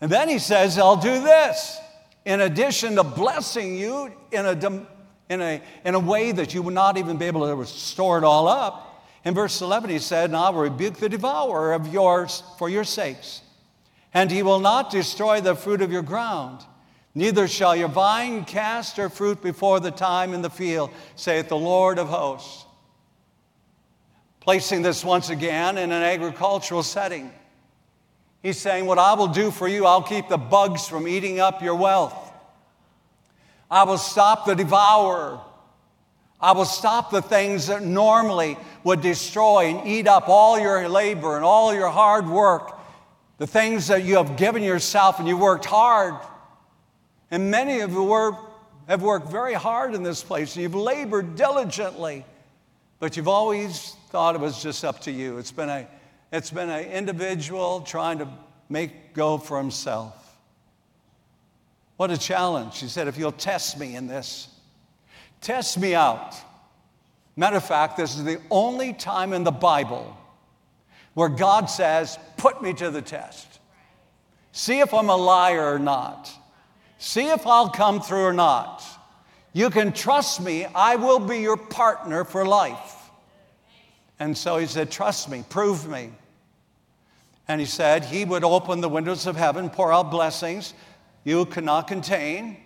[0.00, 1.78] And then he says, I'll do this.
[2.24, 4.86] In addition to blessing you in a,
[5.30, 8.24] in a, in a way that you would not even be able to store it
[8.24, 9.06] all up.
[9.24, 12.82] In verse 11, he said, And I will rebuke the devourer of yours for your
[12.82, 13.40] sakes,
[14.12, 16.64] and he will not destroy the fruit of your ground.
[17.14, 21.56] Neither shall your vine cast her fruit before the time in the field, saith the
[21.56, 22.64] Lord of hosts.
[24.40, 27.30] Placing this once again in an agricultural setting.
[28.42, 31.62] He's saying, What I will do for you, I'll keep the bugs from eating up
[31.62, 32.32] your wealth.
[33.70, 35.38] I will stop the devourer.
[36.40, 41.36] I will stop the things that normally would destroy and eat up all your labor
[41.36, 42.80] and all your hard work,
[43.38, 46.16] the things that you have given yourself and you worked hard
[47.32, 48.36] and many of you were,
[48.86, 50.54] have worked very hard in this place.
[50.54, 52.26] You've labored diligently,
[53.00, 55.38] but you've always thought it was just up to you.
[55.38, 55.88] It's been a,
[56.30, 58.28] it's been an individual trying to
[58.68, 60.14] make go for himself.
[61.96, 62.80] What a challenge.
[62.80, 64.48] He said, if you'll test me in this,
[65.40, 66.34] test me out.
[67.34, 70.18] Matter of fact, this is the only time in the Bible
[71.14, 73.58] where God says, put me to the test.
[74.52, 76.30] See if I'm a liar or not.
[77.02, 78.84] See if I'll come through or not.
[79.52, 83.10] You can trust me, I will be your partner for life.
[84.20, 86.12] And so he said, Trust me, prove me.
[87.48, 90.74] And he said he would open the windows of heaven, pour out blessings
[91.24, 92.58] you cannot contain.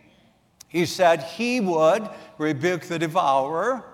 [0.68, 2.07] He said he would
[2.37, 3.84] rebuke the devourer,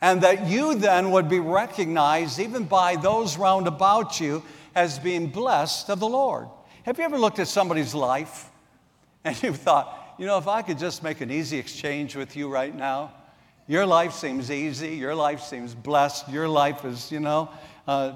[0.00, 4.42] and that you then would be recognized, even by those round about you,
[4.74, 6.48] as being blessed of the Lord.
[6.84, 8.50] Have you ever looked at somebody's life
[9.36, 12.48] and you thought, you know, if I could just make an easy exchange with you
[12.48, 13.12] right now,
[13.66, 17.50] your life seems easy, your life seems blessed, your life is, you know,
[17.88, 18.12] uh,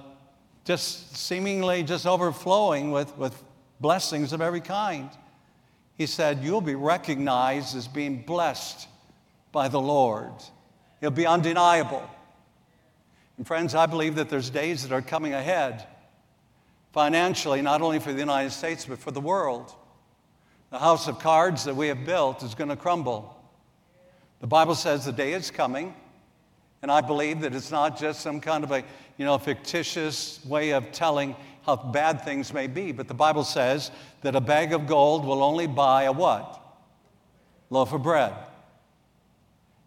[0.64, 3.42] just seemingly just overflowing with, with
[3.80, 5.10] blessings of every kind.
[5.98, 8.86] He said, You'll be recognized as being blessed
[9.50, 10.32] by the Lord.
[11.00, 12.08] It'll be undeniable.
[13.36, 15.88] And friends, I believe that there's days that are coming ahead
[16.92, 19.74] financially, not only for the United States, but for the world.
[20.70, 23.36] The house of cards that we have built is going to crumble.
[24.40, 25.94] The Bible says the day is coming,
[26.82, 28.84] and I believe that it's not just some kind of a
[29.18, 33.90] you know, fictitious way of telling how bad things may be, but the Bible says
[34.22, 36.58] that a bag of gold will only buy a what?
[37.68, 38.32] Loaf of bread.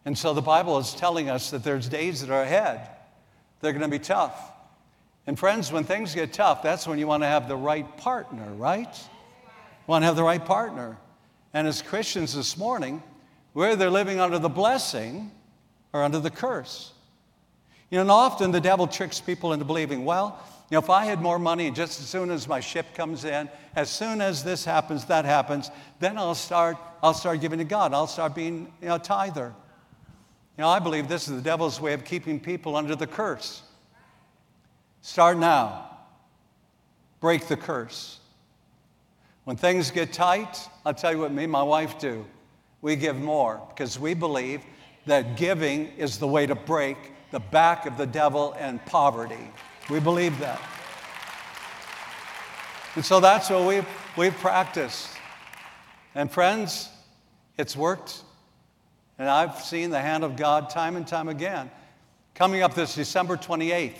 [0.04, 2.88] And so the Bible is telling us that there's days that are ahead.
[3.60, 4.52] They're going to be tough.
[5.26, 8.52] And friends, when things get tough, that's when you want to have the right partner,
[8.52, 8.94] right?
[9.86, 10.96] Want to have the right partner.
[11.52, 13.02] And as Christians this morning,
[13.52, 15.30] we're either living under the blessing
[15.92, 16.92] or under the curse.
[17.90, 21.04] You know, and often the devil tricks people into believing, well, you know, if I
[21.04, 24.64] had more money, just as soon as my ship comes in, as soon as this
[24.64, 25.70] happens, that happens,
[26.00, 27.92] then I'll start, I'll start giving to God.
[27.92, 29.54] I'll start being you know, a tither.
[30.56, 33.62] You know, I believe this is the devil's way of keeping people under the curse.
[35.02, 35.90] Start now.
[37.20, 38.18] Break the curse.
[39.44, 42.24] When things get tight, I'll tell you what me and my wife do.
[42.80, 44.62] We give more because we believe
[45.06, 46.96] that giving is the way to break
[47.30, 49.50] the back of the devil and poverty.
[49.90, 50.60] We believe that.
[52.94, 53.86] And so that's what we've,
[54.16, 55.08] we've practiced.
[56.14, 56.88] And friends,
[57.58, 58.22] it's worked.
[59.18, 61.70] And I've seen the hand of God time and time again.
[62.34, 63.96] Coming up this December 28th,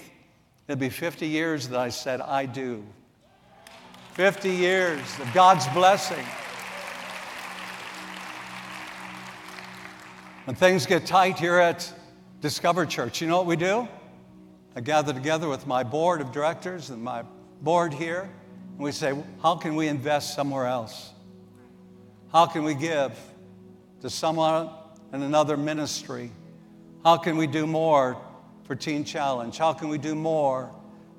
[0.68, 2.84] it'll be 50 years that I said, I do.
[4.15, 6.25] 50 years of God's blessing.
[10.45, 11.93] When things get tight here at
[12.41, 13.89] Discover Church, you know what we do?
[14.77, 17.25] I gather together with my board of directors and my
[17.61, 18.31] board here,
[18.77, 21.11] and we say, How can we invest somewhere else?
[22.31, 23.19] How can we give
[24.01, 24.71] to someone
[25.12, 26.31] in another ministry?
[27.03, 28.17] How can we do more
[28.62, 29.59] for Teen Challenge?
[29.59, 30.71] How can we do more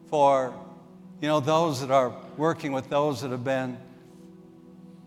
[0.10, 0.54] for
[1.22, 3.78] you know those that are working with those that have been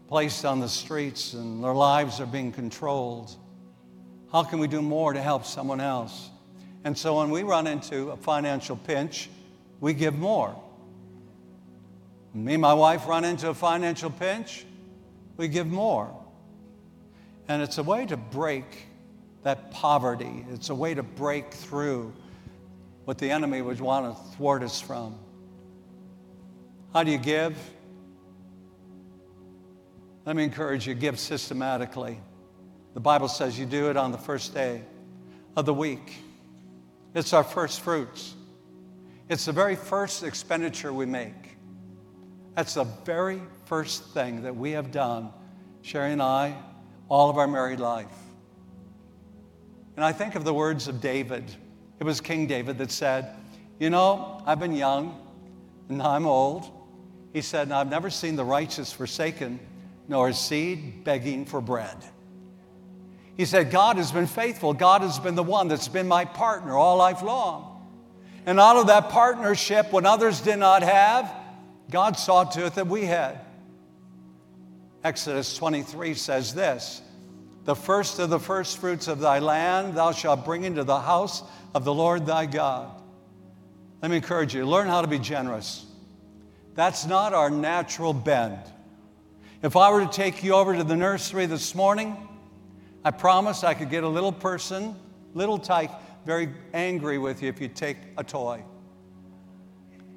[0.08, 3.34] placed on the streets and their lives are being controlled?
[4.32, 6.30] How can we do more to help someone else?
[6.84, 9.28] And so when we run into a financial pinch,
[9.80, 10.54] we give more.
[12.34, 14.64] Me and my wife run into a financial pinch,
[15.36, 16.14] we give more.
[17.48, 18.86] And it's a way to break
[19.42, 20.44] that poverty.
[20.50, 22.12] It's a way to break through
[23.04, 25.18] what the enemy would want to thwart us from.
[26.94, 27.54] How do you give?
[30.24, 32.18] Let me encourage you give systematically.
[32.94, 34.82] The Bible says you do it on the first day
[35.54, 36.16] of the week.
[37.14, 38.34] It's our first fruits.
[39.28, 41.58] It's the very first expenditure we make.
[42.54, 45.30] That's the very first thing that we have done,
[45.82, 46.56] Sherry and I,
[47.10, 48.06] all of our married life.
[49.96, 51.44] And I think of the words of David.
[52.00, 53.36] It was King David that said,
[53.78, 55.20] You know, I've been young
[55.88, 56.77] and now I'm old.
[57.32, 59.60] He said, I've never seen the righteous forsaken,
[60.08, 61.96] nor his seed begging for bread.
[63.36, 64.74] He said, God has been faithful.
[64.74, 67.86] God has been the one that's been my partner all life long.
[68.46, 71.32] And out of that partnership, when others did not have,
[71.90, 73.38] God saw to it that we had.
[75.04, 77.02] Exodus 23 says this
[77.64, 81.42] The first of the first fruits of thy land thou shalt bring into the house
[81.74, 82.90] of the Lord thy God.
[84.02, 85.84] Let me encourage you learn how to be generous.
[86.78, 88.56] That's not our natural bend.
[89.64, 92.16] If I were to take you over to the nursery this morning,
[93.04, 94.94] I promise I could get a little person,
[95.34, 95.90] little tyke,
[96.24, 98.62] very angry with you if you take a toy.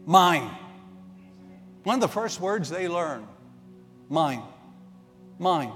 [0.06, 0.52] Mine.
[1.82, 3.28] One of the first words they learn
[4.08, 4.44] mine.
[5.40, 5.72] Mine.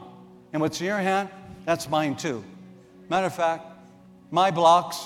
[0.54, 1.30] And what's in your hand?
[1.66, 2.44] That's mine too.
[3.10, 3.66] Matter of fact,
[4.30, 5.04] my blocks,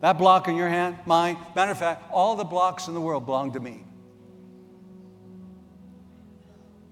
[0.00, 1.36] that block in your hand, mine.
[1.54, 3.85] Matter of fact, all the blocks in the world belong to me.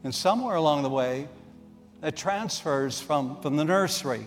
[0.04, 1.26] And somewhere along the way,
[2.00, 4.26] that transfers from, from the nursery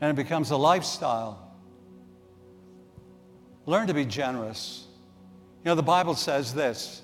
[0.00, 1.54] and it becomes a lifestyle.
[3.64, 4.86] Learn to be generous.
[5.64, 7.02] You know, the Bible says this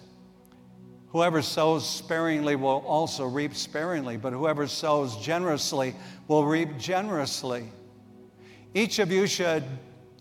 [1.10, 5.94] whoever sows sparingly will also reap sparingly, but whoever sows generously
[6.26, 7.68] will reap generously.
[8.74, 9.62] Each of you should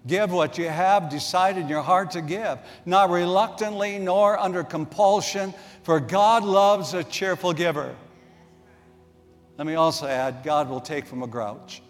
[0.07, 5.53] give what you have decided in your heart to give, not reluctantly nor under compulsion,
[5.83, 7.95] for God loves a cheerful giver.
[9.57, 11.81] Let me also add God will take from a grouch.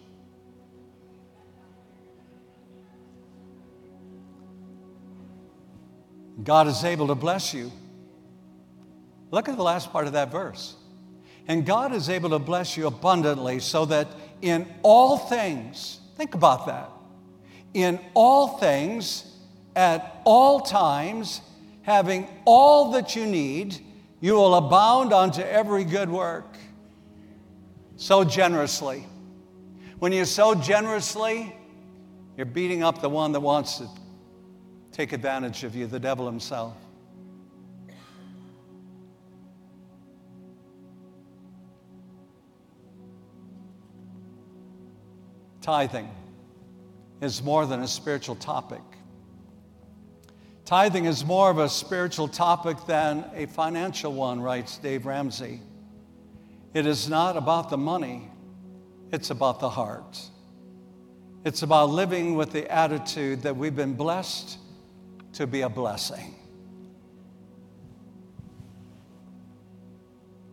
[6.42, 7.70] God is able to bless you.
[9.30, 10.76] Look at the last part of that verse.
[11.48, 14.08] And God is able to bless you abundantly so that
[14.40, 16.90] in all things, think about that,
[17.74, 19.26] in all things,
[19.74, 21.40] at all times,
[21.82, 23.78] having all that you need,
[24.20, 26.56] you will abound unto every good work.
[27.96, 29.06] So generously.
[29.98, 31.54] When you sow generously,
[32.36, 33.88] you're beating up the one that wants to
[34.90, 36.74] take advantage of you, the devil himself.
[45.60, 46.10] Tithing
[47.22, 48.82] is more than a spiritual topic.
[50.64, 55.60] Tithing is more of a spiritual topic than a financial one, writes Dave Ramsey.
[56.74, 58.28] It is not about the money,
[59.12, 60.20] it's about the heart.
[61.44, 64.58] It's about living with the attitude that we've been blessed
[65.34, 66.34] to be a blessing.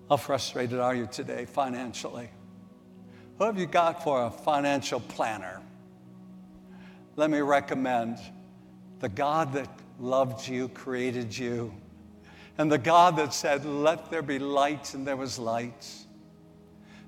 [0.08, 2.30] How frustrated are you today financially?
[3.38, 5.62] Who have you got for a financial planner?
[7.20, 8.18] Let me recommend
[9.02, 9.68] the God that
[10.00, 11.74] loved you, created you,
[12.58, 15.86] and the God that said, Let there be light, and there was light.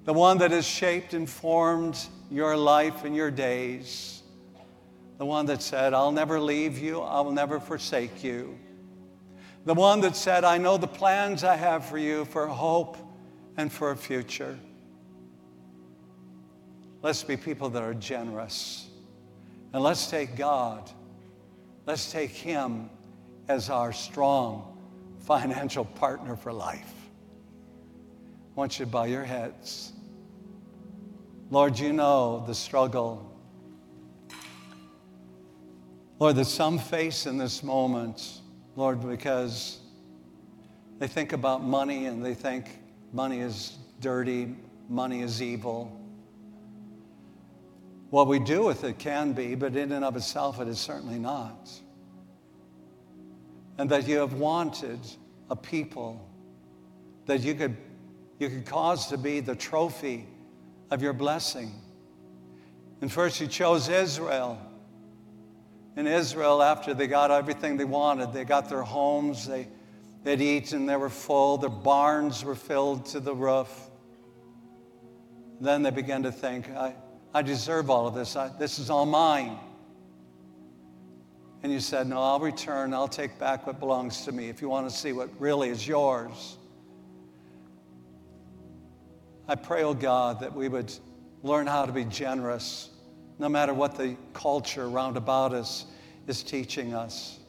[0.03, 1.97] The one that has shaped and formed
[2.29, 4.21] your life and your days
[5.17, 8.59] the one that said, I'll never leave you, I will never forsake you.
[9.63, 12.97] The one that said, I know the plans I have for you for hope
[13.55, 14.59] and for a future.
[17.01, 18.90] Let's be people that are generous.
[19.73, 20.89] And let's take God,
[21.85, 22.89] let's take Him
[23.47, 24.77] as our strong
[25.19, 26.93] financial partner for life.
[27.49, 29.93] I want you to bow your heads.
[31.49, 33.31] Lord, you know the struggle
[36.21, 38.41] Lord, that some face in this moment,
[38.75, 39.79] Lord, because
[40.99, 42.77] they think about money and they think
[43.11, 44.55] money is dirty,
[44.87, 45.99] money is evil.
[48.11, 51.17] What we do with it can be, but in and of itself, it is certainly
[51.17, 51.71] not.
[53.77, 54.99] And that you have wanted
[55.49, 56.29] a people
[57.25, 57.77] that you could,
[58.37, 60.27] you could cause to be the trophy
[60.91, 61.71] of your blessing.
[62.99, 64.59] And first, you chose Israel
[65.95, 68.33] in Israel after they got everything they wanted.
[68.33, 69.69] They got their homes, they,
[70.25, 73.89] they'd eaten, they were full, their barns were filled to the roof.
[75.61, 76.93] Then they began to think, I,
[77.33, 78.35] I deserve all of this.
[78.35, 79.57] I, this is all mine.
[81.63, 82.93] And you said, No, I'll return.
[82.93, 85.87] I'll take back what belongs to me if you want to see what really is
[85.87, 86.57] yours.
[89.47, 90.93] I pray, oh God, that we would
[91.43, 92.89] learn how to be generous
[93.39, 95.85] no matter what the culture round about us
[96.27, 97.39] is teaching us.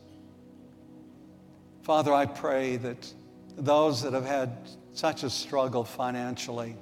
[1.82, 3.12] Father, I pray that
[3.56, 4.56] those that have had
[4.94, 6.76] such a struggle financially,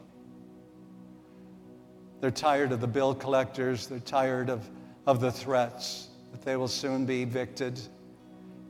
[2.21, 4.69] they're tired of the bill collectors, they're tired of,
[5.07, 7.79] of the threats that they will soon be evicted,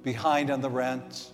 [0.02, 1.32] behind on the rent.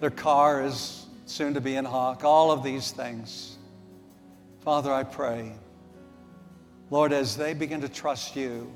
[0.00, 3.58] Their car is soon to be in hock, all of these things.
[4.60, 5.52] Father, I pray
[6.90, 8.70] Lord, as they begin to trust you,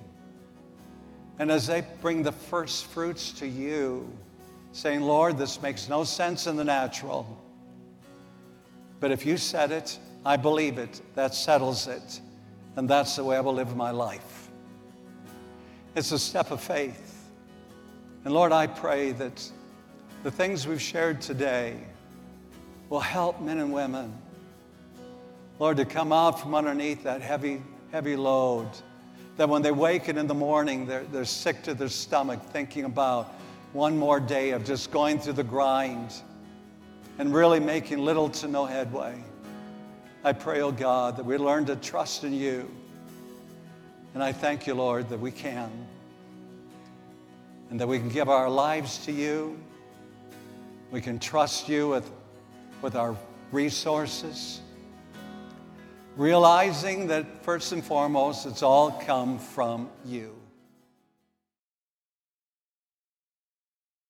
[1.40, 4.08] and as they bring the first fruits to you,
[4.70, 7.26] saying, Lord, this makes no sense in the natural,
[9.00, 12.20] but if you said it, I believe it, that settles it,
[12.76, 14.48] and that's the way I will live my life.
[15.94, 17.30] It's a step of faith.
[18.24, 19.50] And Lord, I pray that
[20.22, 21.78] the things we've shared today
[22.88, 24.12] will help men and women,
[25.58, 27.62] Lord, to come out from underneath that heavy
[27.94, 28.68] heavy load.
[29.36, 33.32] That when they waken in the morning, they're, they're sick to their stomach thinking about
[33.72, 36.12] one more day of just going through the grind
[37.20, 39.14] and really making little to no headway.
[40.24, 42.70] I pray, oh God, that we learn to trust in you.
[44.14, 45.70] And I thank you, Lord, that we can.
[47.70, 49.58] And that we can give our lives to you.
[50.90, 52.10] We can trust you with,
[52.82, 53.16] with our
[53.52, 54.60] resources
[56.16, 60.34] realizing that first and foremost, it's all come from you.